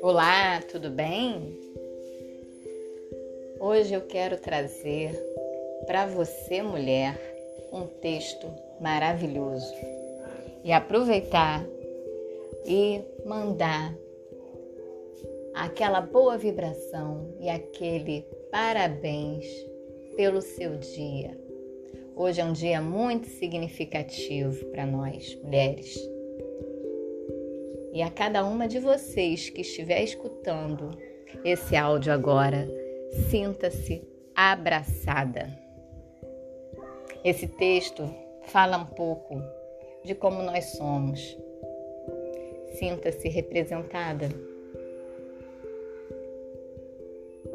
Olá, 0.00 0.62
tudo 0.70 0.88
bem? 0.88 1.58
Hoje 3.60 3.92
eu 3.92 4.00
quero 4.02 4.38
trazer 4.38 5.12
para 5.84 6.06
você, 6.06 6.62
mulher, 6.62 7.18
um 7.72 7.86
texto 7.86 8.50
maravilhoso 8.80 9.74
e 10.64 10.72
aproveitar 10.72 11.62
e 12.64 13.02
mandar 13.26 13.94
aquela 15.54 16.00
boa 16.00 16.38
vibração 16.38 17.34
e 17.38 17.50
aquele 17.50 18.24
parabéns 18.50 19.46
pelo 20.16 20.40
seu 20.40 20.78
dia. 20.78 21.41
Hoje 22.14 22.40
é 22.40 22.44
um 22.44 22.52
dia 22.52 22.80
muito 22.80 23.26
significativo 23.26 24.66
para 24.66 24.84
nós, 24.84 25.34
mulheres. 25.42 25.96
E 27.92 28.02
a 28.02 28.10
cada 28.10 28.44
uma 28.44 28.68
de 28.68 28.78
vocês 28.78 29.48
que 29.48 29.62
estiver 29.62 30.02
escutando 30.02 30.90
esse 31.44 31.74
áudio 31.74 32.12
agora, 32.12 32.68
sinta-se 33.30 34.02
abraçada. 34.34 35.58
Esse 37.24 37.46
texto 37.46 38.08
fala 38.42 38.76
um 38.76 38.86
pouco 38.86 39.42
de 40.04 40.14
como 40.14 40.42
nós 40.42 40.64
somos. 40.76 41.38
Sinta-se 42.74 43.28
representada. 43.28 44.28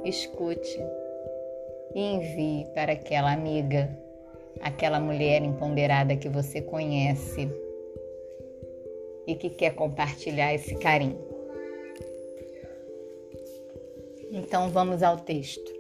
Escute 0.04 0.80
e 1.94 2.00
envie 2.00 2.66
para 2.74 2.94
aquela 2.94 3.34
amiga, 3.34 3.90
aquela 4.62 5.00
mulher 5.00 5.42
empoderada 5.44 6.16
que 6.16 6.30
você 6.30 6.62
conhece 6.62 7.50
e 9.26 9.36
que 9.36 9.50
quer 9.50 9.76
compartilhar 9.76 10.54
esse 10.54 10.76
carinho. 10.76 11.20
Então 14.32 14.70
vamos 14.70 15.04
ao 15.04 15.18
texto. 15.18 15.72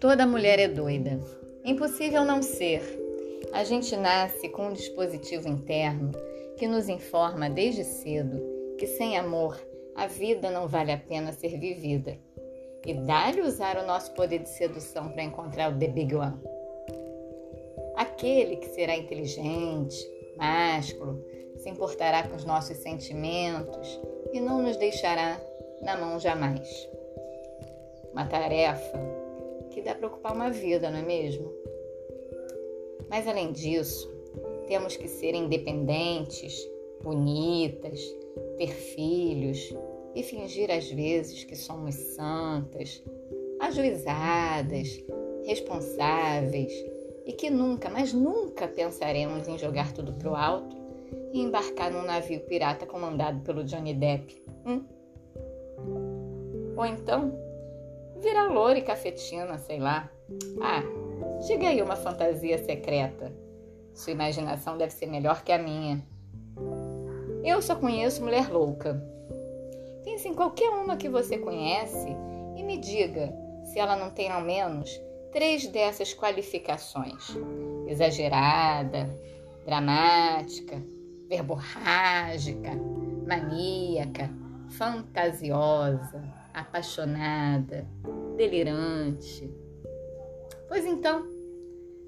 Toda 0.00 0.26
mulher 0.26 0.58
é 0.58 0.68
doida. 0.68 1.20
Impossível 1.64 2.24
não 2.24 2.42
ser. 2.42 2.82
A 3.52 3.64
gente 3.64 3.96
nasce 3.96 4.48
com 4.48 4.68
um 4.68 4.72
dispositivo 4.72 5.48
interno 5.48 6.12
que 6.56 6.66
nos 6.66 6.88
informa 6.88 7.48
desde 7.48 7.84
cedo 7.84 8.58
que 8.78 8.86
sem 8.86 9.16
amor 9.16 9.60
a 9.96 10.06
vida 10.06 10.50
não 10.50 10.68
vale 10.68 10.92
a 10.92 10.96
pena 10.96 11.32
ser 11.32 11.58
vivida. 11.58 12.16
E 12.88 12.94
dá-lhe 12.94 13.42
usar 13.42 13.76
o 13.76 13.86
nosso 13.86 14.12
poder 14.12 14.38
de 14.38 14.48
sedução 14.48 15.10
para 15.10 15.22
encontrar 15.22 15.70
o 15.70 15.78
The 15.78 15.88
Big 15.88 16.14
One. 16.14 16.40
Aquele 17.94 18.56
que 18.56 18.68
será 18.68 18.96
inteligente, 18.96 19.94
másculo, 20.38 21.22
se 21.58 21.68
importará 21.68 22.26
com 22.26 22.34
os 22.34 22.46
nossos 22.46 22.78
sentimentos 22.78 24.00
e 24.32 24.40
não 24.40 24.62
nos 24.62 24.78
deixará 24.78 25.38
na 25.82 25.98
mão 25.98 26.18
jamais. 26.18 26.66
Uma 28.10 28.26
tarefa 28.26 28.98
que 29.68 29.82
dá 29.82 29.94
para 29.94 30.06
ocupar 30.06 30.32
uma 30.32 30.50
vida, 30.50 30.90
não 30.90 31.00
é 31.00 31.02
mesmo? 31.02 31.52
Mas 33.10 33.28
além 33.28 33.52
disso, 33.52 34.10
temos 34.66 34.96
que 34.96 35.08
ser 35.08 35.34
independentes, 35.34 36.66
bonitas, 37.02 38.00
ter 38.56 38.68
filhos 38.68 39.76
e 40.14 40.22
fingir 40.22 40.70
às 40.70 40.90
vezes 40.90 41.44
que 41.44 41.56
somos 41.56 41.94
santas, 41.94 43.02
ajuizadas, 43.60 45.02
responsáveis 45.44 46.72
e 47.26 47.32
que 47.32 47.50
nunca, 47.50 47.90
mas 47.90 48.12
nunca 48.12 48.66
pensaremos 48.66 49.46
em 49.48 49.58
jogar 49.58 49.92
tudo 49.92 50.12
pro 50.14 50.34
alto 50.34 50.76
e 51.32 51.40
embarcar 51.40 51.90
num 51.90 52.02
navio 52.02 52.40
pirata 52.40 52.86
comandado 52.86 53.40
pelo 53.40 53.64
Johnny 53.64 53.94
Depp. 53.94 54.42
Hum? 54.66 54.84
Ou 56.76 56.86
então, 56.86 57.32
virar 58.20 58.48
loura 58.48 58.78
e 58.78 58.82
cafetina, 58.82 59.58
sei 59.58 59.78
lá. 59.78 60.10
Ah, 60.60 60.82
diga 61.46 61.68
aí 61.68 61.82
uma 61.82 61.96
fantasia 61.96 62.58
secreta. 62.58 63.32
Sua 63.94 64.12
imaginação 64.12 64.78
deve 64.78 64.92
ser 64.92 65.06
melhor 65.06 65.42
que 65.42 65.52
a 65.52 65.58
minha. 65.58 66.02
Eu 67.44 67.60
só 67.60 67.74
conheço 67.74 68.22
mulher 68.22 68.50
louca. 68.50 69.02
Pense 70.18 70.30
em 70.30 70.34
qualquer 70.34 70.68
uma 70.70 70.96
que 70.96 71.08
você 71.08 71.38
conhece 71.38 72.08
e 72.56 72.64
me 72.64 72.76
diga 72.76 73.32
se 73.62 73.78
ela 73.78 73.94
não 73.94 74.10
tem 74.10 74.28
ao 74.28 74.40
menos 74.40 75.00
três 75.30 75.68
dessas 75.68 76.12
qualificações: 76.12 77.36
exagerada, 77.86 79.16
dramática, 79.64 80.82
verborrágica, 81.28 82.72
maníaca, 83.28 84.28
fantasiosa, 84.70 86.20
apaixonada, 86.52 87.86
delirante. 88.36 89.48
Pois 90.66 90.84
então, 90.84 91.28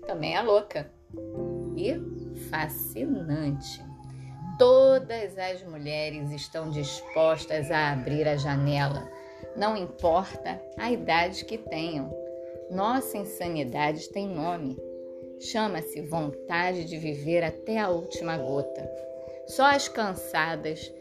também 0.04 0.34
é 0.34 0.42
louca 0.42 0.92
e 1.76 1.94
fascinante. 2.50 3.88
Todas 4.60 5.36
as 5.38 5.62
mulheres 5.64 6.30
estão 6.30 6.70
dispostas 6.70 7.68
a 7.70 7.90
abrir 7.90 8.28
a 8.28 8.36
janela, 8.36 9.10
não 9.56 9.76
importa 9.76 10.62
a 10.76 10.92
idade 10.92 11.44
que 11.44 11.58
tenham 11.58 12.14
nossa 12.70 13.18
insanidade 13.18 14.08
tem 14.10 14.28
nome. 14.28 14.78
Chama-se 15.40 16.00
vontade 16.02 16.84
de 16.84 16.96
viver 16.98 17.42
até 17.42 17.78
a 17.78 17.88
última 17.88 18.38
gota. 18.38 18.88
Só 19.48 19.64
as 19.64 19.88
cansadas 19.88 20.92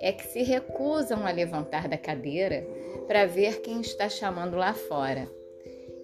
é 0.00 0.12
que 0.12 0.24
se 0.24 0.44
recusam 0.44 1.26
a 1.26 1.32
levantar 1.32 1.88
da 1.88 1.98
cadeira 1.98 2.64
para 3.08 3.26
ver 3.26 3.62
quem 3.62 3.80
está 3.80 4.08
chamando 4.08 4.56
lá 4.56 4.74
fora. 4.74 5.28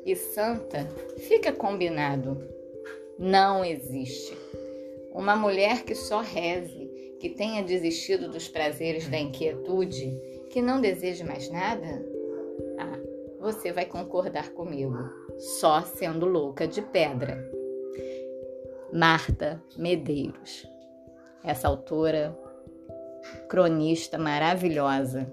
E 0.04 0.16
santa, 0.16 0.88
fica 1.28 1.52
combinado, 1.52 2.44
não 3.16 3.64
existe. 3.64 4.47
Uma 5.18 5.34
mulher 5.34 5.82
que 5.82 5.96
só 5.96 6.20
reze, 6.20 7.16
que 7.18 7.28
tenha 7.28 7.60
desistido 7.60 8.30
dos 8.30 8.46
prazeres 8.46 9.08
da 9.08 9.18
inquietude, 9.18 10.16
que 10.48 10.62
não 10.62 10.80
deseje 10.80 11.24
mais 11.24 11.50
nada, 11.50 12.06
você 13.40 13.72
vai 13.72 13.84
concordar 13.84 14.50
comigo, 14.50 14.96
só 15.36 15.82
sendo 15.82 16.24
louca 16.24 16.68
de 16.68 16.80
pedra. 16.80 17.36
Marta 18.92 19.60
Medeiros, 19.76 20.64
essa 21.42 21.66
autora, 21.66 22.38
cronista 23.48 24.18
maravilhosa, 24.18 25.26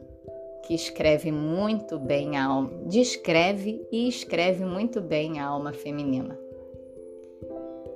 que 0.66 0.74
escreve 0.74 1.32
muito 1.32 2.00
bem 2.00 2.38
a 2.38 2.46
alma, 2.46 2.72
descreve 2.88 3.88
e 3.92 4.08
escreve 4.08 4.66
muito 4.66 5.00
bem 5.00 5.40
a 5.40 5.46
alma 5.46 5.72
feminina. 5.72 6.45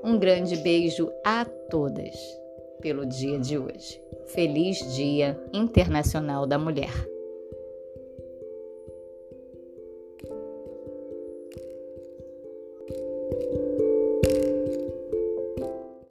Um 0.04 0.18
grande 0.18 0.56
beijo 0.58 1.12
a 1.26 1.44
todas 1.44 2.16
pelo 2.82 3.06
dia 3.06 3.38
de 3.38 3.58
hoje. 3.58 4.02
Feliz 4.28 4.78
Dia 4.96 5.38
Internacional 5.52 6.48
da 6.48 6.58
Mulher. 6.58 6.92